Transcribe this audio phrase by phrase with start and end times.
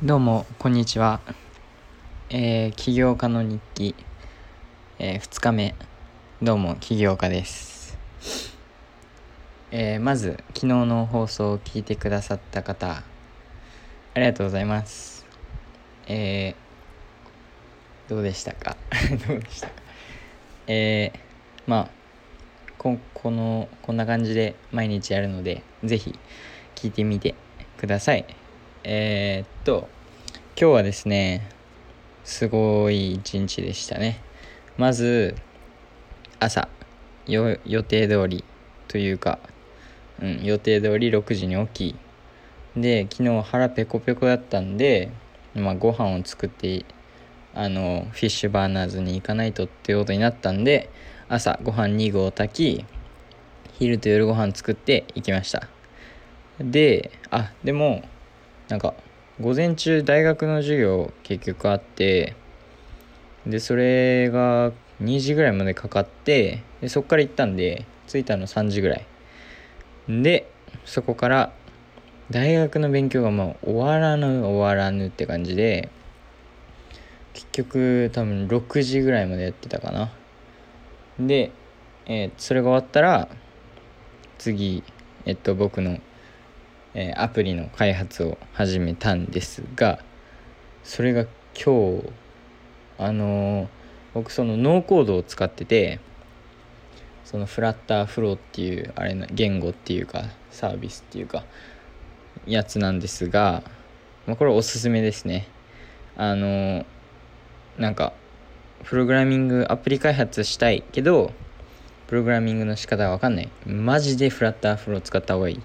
[0.00, 1.20] どうもこんにちは、
[2.30, 3.96] えー、起業家の日記、
[5.00, 5.74] えー、2日目。
[6.40, 7.98] どうも起業家です、
[9.72, 13.02] えー、まず昨日の放送を聞いてくださった方あ
[14.20, 15.26] りがとうございます。
[16.06, 18.76] えー、どうでしたか？
[19.26, 19.66] どうでした？
[19.66, 19.72] か
[20.68, 21.18] えー、
[21.66, 21.90] まあ
[22.78, 26.16] ここのこんな感じで毎日やるのでぜひ
[26.76, 27.34] 聞いてみて
[27.78, 28.37] ください。
[28.84, 29.88] えー、っと
[30.56, 31.48] 今日はですね
[32.24, 34.20] すごい一日でしたね。
[34.76, 35.34] まず
[36.38, 36.68] 朝
[37.26, 38.44] よ予定通り
[38.86, 39.40] というか、
[40.22, 45.10] うん、予定通り6時に起きで昨日腹ペコペコだったんで、
[45.54, 46.84] まあ、ご飯を作って
[47.54, 50.90] あのフィッシュバーナーズに行かないとっていうことになったんで
[51.28, 52.84] 朝ご飯2合炊き
[53.78, 55.68] 昼と夜ご飯作って行きました。
[56.60, 58.02] であでも
[58.68, 58.94] なんか
[59.40, 62.34] 午前中大学の授業結局あって
[63.46, 69.06] でそれが2時ぐらいまでかかってでそっから行ったんで着いたの3時ぐらい。
[70.08, 70.50] で
[70.84, 71.52] そこから
[72.30, 75.88] 大学の勉強がもう終わらぬ終わらぬって感じで
[77.32, 80.10] 結局多分6時ぐらいまでやってたかな。
[81.18, 81.52] で、
[82.06, 83.28] えーそれが終わったら
[84.38, 84.82] 次
[85.24, 85.98] えっと僕の、
[87.00, 90.00] えアプリの開発を始めたんですが
[90.82, 92.08] それが今日
[92.98, 93.68] あのー
[94.14, 96.00] 僕そのノーコードを使ってて
[97.24, 101.44] そのフラッターフローっていうあれな言語っていうかサービスっていうか
[102.46, 103.62] やつなんですが、
[104.26, 105.46] まあ、これおすすめですね。
[106.16, 106.84] あのー
[107.78, 108.12] なんか
[108.82, 111.30] プログラミングアプリ開発したいけど
[112.08, 113.48] プログラミングの仕方が分かんない。
[113.66, 115.60] マジでフラッターフロー使った方がいい。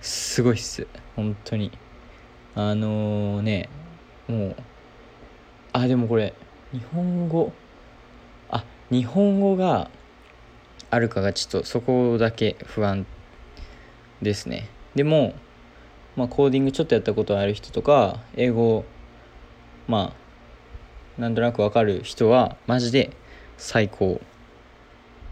[0.00, 0.86] すごいっす。
[1.16, 1.70] 本当に。
[2.54, 3.68] あのね
[4.26, 4.56] もう
[5.72, 6.34] あでもこれ
[6.72, 7.52] 日本語。
[8.50, 9.90] あ日本語が
[10.90, 13.06] あるかがちょっとそこだけ不安
[14.22, 14.68] ですね。
[14.94, 15.34] でも
[16.16, 18.84] まあコーディングちょっとやったことある人とか英語
[19.86, 20.14] ま
[21.18, 23.12] あなんとなくわかる人はマジで
[23.56, 24.20] 最高。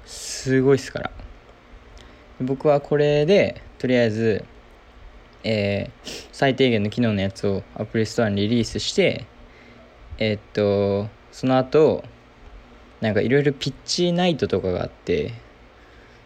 [0.05, 1.11] すごいっすから。
[2.41, 4.45] 僕はこれでとりあえず
[5.45, 9.27] えー最低限の機能のやつをアプリストアにリリースして
[10.19, 12.05] えーっとその後
[13.01, 15.33] なんかいろいろピッチナイトとかがあって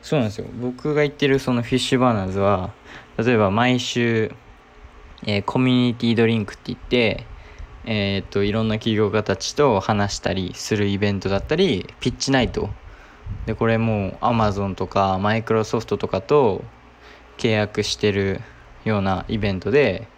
[0.02, 0.46] そうなんですよ。
[0.60, 2.72] 僕が言ってるそのフィッシュバーナーズは
[3.18, 4.32] 例えば毎週、
[5.26, 7.26] えーコミュニティドリンクって言って
[7.84, 12.70] えーっといろんな企業家たちと話したりするイベントだったりピッチナイト。
[13.46, 16.64] でこれもうアマゾンとかマイクロソフトとかと
[17.38, 18.40] 契約してる
[18.84, 20.08] ようなイベントで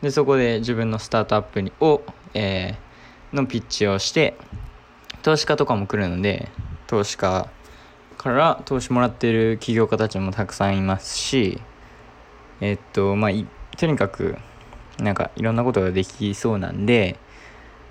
[0.00, 2.02] でそこで自分のスタートアップにを、
[2.34, 2.92] えー
[3.32, 4.34] のピッチをして
[5.22, 6.48] 投資家とかも来るので
[6.86, 7.48] 投資家
[8.18, 11.60] から投資もらってる起業家たちもたくさんいますし
[12.60, 13.30] えっとまあ
[13.76, 14.36] とにかく
[14.98, 17.18] なんかいろんなことができそうなんで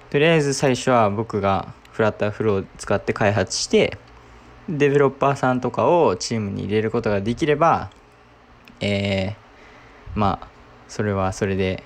[0.10, 3.98] とりあえず最初は僕がフラッターフローを使って開発して
[4.70, 7.90] デベロッパーさんとかをチームに入れることができれば
[8.80, 9.41] えー
[10.16, 10.48] まあ
[10.88, 11.84] それはそれで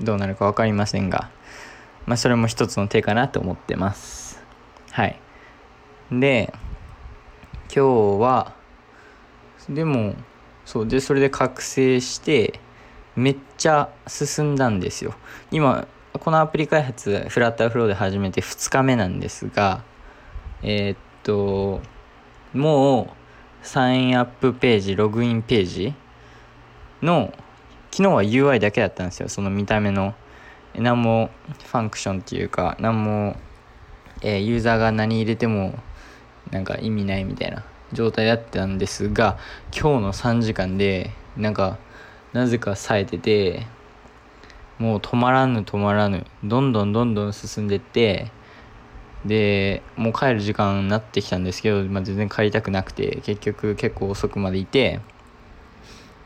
[0.00, 1.30] どうなるか分かりませんが
[2.06, 4.42] まあそれも一つの手かなと思ってます。
[4.90, 5.18] はい。
[6.10, 6.52] で
[7.74, 8.52] 今日は
[9.68, 10.14] でも
[10.64, 12.58] そうでそれで覚醒して
[13.14, 15.14] めっちゃ進んだんですよ。
[15.50, 19.84] 今このアプリ開発フラッターフローで始めて2日目なんですが
[20.62, 21.80] えーっと
[22.52, 23.14] も
[23.62, 25.94] うサインアップページログインページ
[27.02, 27.32] の
[27.90, 29.28] 昨日は UI だけだったんですよ。
[29.28, 30.14] その見た目の。
[30.74, 31.30] 何も
[31.64, 33.36] ファンクションっていうか何も、
[34.22, 35.78] えーユーザーが何入れても
[36.50, 39.38] なんか意味ないみたいな状態だったんですが
[39.72, 41.78] 今日の3時間でなんか
[42.32, 43.66] なぜか冴えてて
[44.78, 48.30] もう止まらぬ止まらぬどんどんどんどん進んでって
[49.24, 55.00] でもう帰る時間になってきたんですけど、まあ、全然帰りたくなくて結局結構遅くまでいて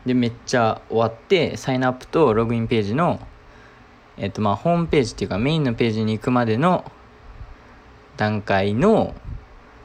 [0.07, 3.21] でめっちゃ終わってサインアップとログインページの
[4.17, 6.91] えっとまあホームページっていうかメインのページに行くまでの
[8.17, 9.15] 段階の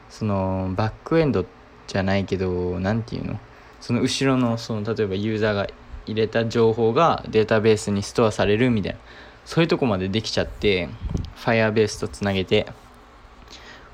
[0.08, 1.44] そのバックエンド
[1.86, 3.40] じゃないけど何て言うの？
[3.80, 5.66] その後ろのその例えばユーザーが
[6.06, 8.98] 入れた情報がデータベースにストアされるみたいな
[9.44, 10.88] そういうとこまでできちゃって
[11.36, 12.66] Firebase とつなげて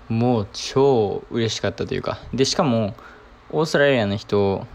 [0.08, 2.18] もう超嬉しかったというか。
[2.34, 2.94] でしかも
[3.50, 4.66] オーストラリアの人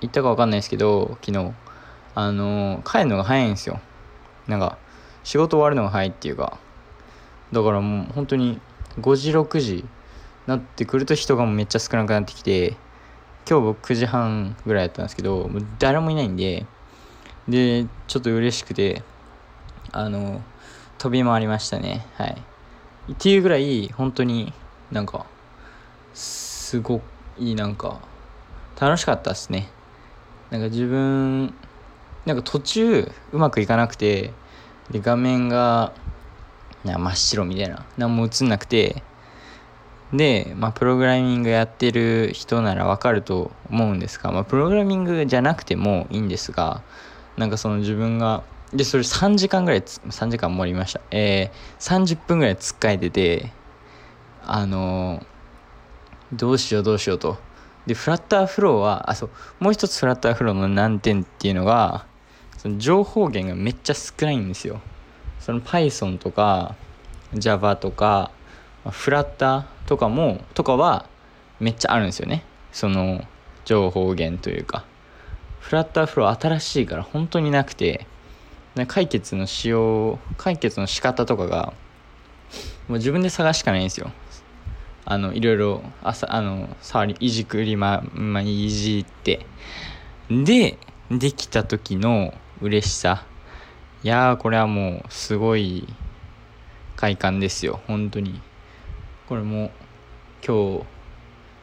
[0.00, 1.52] 行ったか分かんないですけど昨日。
[2.18, 3.78] あの帰るのが早いんですよ。
[4.48, 4.78] なんか
[5.22, 6.58] 仕事終わるのが早いっていうか。
[7.52, 8.58] だからもう本当に
[8.98, 9.84] 5時6時
[10.46, 12.76] なってくると人がめっちゃ少なくなってきて
[13.48, 16.64] 今日僕9時半ぐらいやったんですけどもう誰もいないんで
[17.46, 19.02] でちょっと嬉しくて
[19.92, 20.40] あの
[20.96, 22.06] 飛び回りましたね。
[22.14, 22.42] はい。
[23.12, 24.54] っていうぐらい本当に
[24.90, 25.26] なんか
[26.14, 27.02] すご
[27.38, 28.00] いなんか
[28.80, 29.68] 楽しかったですね。
[30.50, 31.54] なんか自分
[32.24, 34.32] なんか途中うまくいかなくて
[34.90, 35.92] で画面が
[36.84, 39.02] 真っ白みたいな何も映んなくて
[40.12, 46.82] で、まあ、プログラミングやってる人ならわかると思うんですが、まあ、プログラミングじゃなくてもいいんですが
[47.36, 51.00] なんかその自分がでそれ3時間ぐらい3時間もりました。
[51.12, 53.52] えー、30分ぐらいつっかえてて
[54.44, 57.38] あのー、どうしようどうしようと。
[57.86, 59.30] でフラッターフローはあそう
[59.60, 62.06] もう一つフラッターフローの難点っていうのが
[62.58, 64.80] その情報源がめっちゃ少ないんですよ。
[65.40, 66.74] その Python とか
[67.34, 68.30] Java とか
[68.90, 71.06] フラッターとかもとかは
[71.60, 72.44] めっちゃあるんですよね。
[72.72, 73.22] その
[73.64, 74.84] 情報源というか。
[75.66, 78.06] フラッターフロー新しいから本当になくて
[78.86, 81.72] 解決の仕様解決の仕方とかが
[82.86, 84.12] もう自分で探しかないんですよ。
[85.08, 89.46] あのいろいろ朝あの触りいじくりままいじって。
[90.28, 93.24] でできた時の嬉しさ。
[94.02, 95.86] いやーこれはもうすごい
[96.96, 97.80] 快感ですよ。
[97.86, 98.40] 本当に。
[99.28, 99.70] これも
[100.44, 100.84] 今日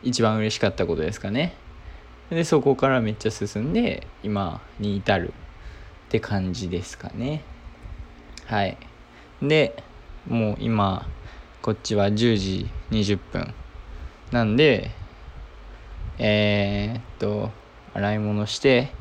[0.03, 1.53] 一番嬉しかったことですかね。
[2.29, 5.33] でそこからめっちゃ進んで今に至る
[6.07, 7.43] って感じですかね。
[8.45, 8.77] はい。
[9.41, 9.83] で
[10.29, 11.05] もう今
[11.61, 13.53] こっちは10時20分。
[14.31, 14.91] なんで
[16.17, 17.51] えー、っと
[17.93, 18.91] 洗い物して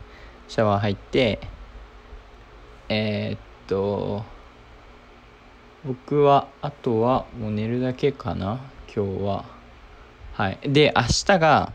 [0.48, 1.40] シャワー入って
[2.88, 4.24] えー、っと
[5.84, 8.60] 僕はあとはもう寝るだけかな
[8.94, 9.44] 今日は。
[10.34, 10.58] はい。
[10.62, 11.72] で明日が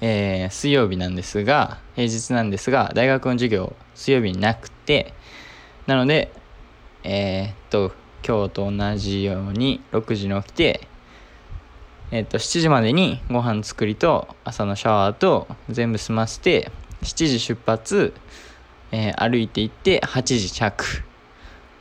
[0.00, 5.14] えー、水曜日なんですが平日なんですが大学の授業水曜日になくて
[5.86, 6.32] なので
[7.02, 7.92] えー、っと
[8.26, 10.86] 今日と同じように6時に起きて
[12.12, 16.70] え、っと7時までにご飯作りと朝のシャワーと全部済ませて
[17.02, 18.14] 7時出発、
[18.92, 21.02] えー、歩いて行って8時着。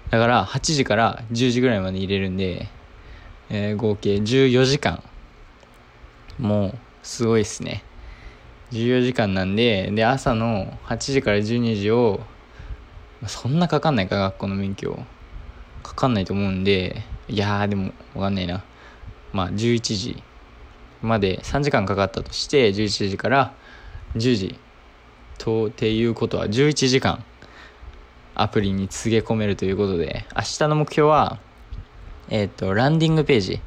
[0.09, 2.67] だから8時から10時ぐらいまで入れるんで、
[3.49, 5.03] えー、合計14時間。
[6.39, 7.83] もうすごいっすね。
[8.71, 12.19] 14時間なんでで朝の8時から12時を
[13.27, 14.99] そんなかかんないか学校の免許
[15.83, 18.63] かかんないと思うんでいやーでもわかんないな。
[19.35, 20.23] まあ11時
[21.01, 23.53] まで3時間かかったとして11時から
[24.15, 24.59] 10時
[25.37, 27.21] とっていうことは11時間
[28.33, 31.39] アプリに告げ込めるということで明日の目標は
[32.29, 33.61] えっ、ー、とランディングページ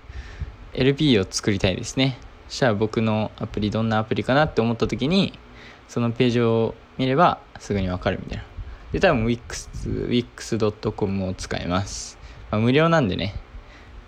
[0.73, 2.19] LP を作りたいですね。
[2.49, 5.39] そしたら僕のアプリどんなアプリかなって思った時に
[5.87, 8.45] そのページを見ればすぐにわかるみたいな。
[8.93, 9.69] で多分 Wix
[10.09, 12.17] Wix.com を使います、
[12.51, 13.35] まあ、無料なんでね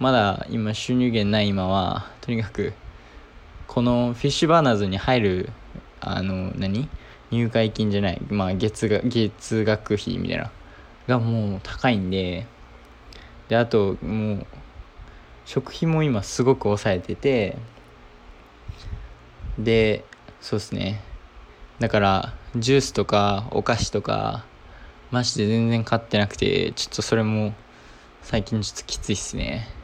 [0.01, 2.73] まだ今収入源ない今はとにかく
[3.67, 5.53] このフィッシュバーナーズに入る
[6.01, 6.89] あの何？
[7.31, 10.51] 入会金じゃないまあ月が月額費みたいな。
[11.07, 12.47] がもう高いんで
[13.49, 14.47] であともう
[15.45, 17.59] 食費も今すごく抑えてて
[19.59, 20.05] で
[20.41, 21.01] そうですね。
[21.79, 24.45] だからジュースとかお菓子とか
[25.11, 27.53] マジで全然買ってなくてちょっとそれも
[28.23, 29.80] 最近ちょっときついっすね。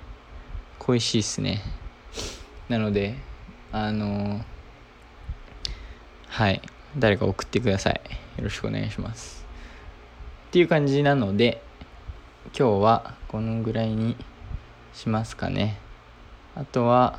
[0.86, 1.62] 恋しいっすね。
[2.68, 3.16] なので
[3.72, 4.40] あの
[6.28, 6.62] はい。
[6.96, 8.00] 誰か送ってください。
[8.38, 9.44] よろしくお願いします。
[10.46, 11.60] っていう感じなので
[12.56, 14.14] 今日はこのぐらいに
[14.94, 15.80] しますかね。
[16.54, 17.18] あとは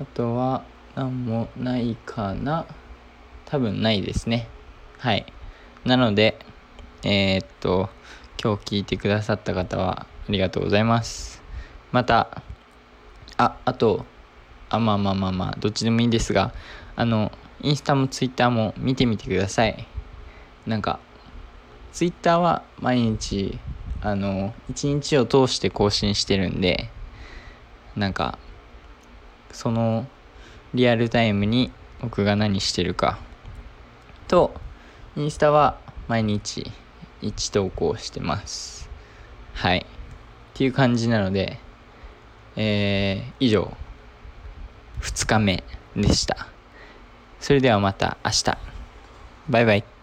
[0.00, 0.64] あとは
[0.96, 2.66] 何もないかな。
[3.44, 4.48] 多分ないですね。
[4.98, 5.24] はい。
[5.84, 6.40] なので
[7.04, 7.88] えー、っと
[8.42, 11.40] 今日聞いてくださった方はありがとうございます。
[11.92, 12.42] また
[13.36, 14.04] ああと
[14.70, 16.52] あまあまあまあまあどっちでもいいんですが
[16.96, 19.86] あのインスタもツイッターも見てみてください。
[20.66, 20.98] なんか
[21.92, 23.58] ツイッターは毎日
[24.00, 26.90] あの一日を通して更新してるんで
[27.96, 28.38] なんか
[29.52, 30.06] その
[30.74, 33.18] リアルタイムに僕が何してるか。
[34.26, 34.54] と
[35.16, 36.70] インスタは毎日
[37.22, 38.90] 1投稿してます。
[39.54, 39.78] はい。
[39.78, 39.84] っ
[40.54, 41.58] ていう感じなので
[42.56, 43.76] えー、以上
[45.00, 45.62] 2日目
[45.96, 46.48] でした。
[47.40, 48.58] それではまた明日。
[49.48, 49.93] バイバイ。